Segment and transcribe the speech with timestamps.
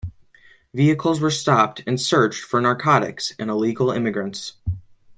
[0.73, 4.53] Vehicles were stopped and searched for narcotics and illegal immigrants.